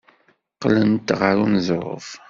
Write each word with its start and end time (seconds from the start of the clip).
Qqlent 0.53 1.07
ɣer 1.19 1.35
uneẓruf. 1.45 2.07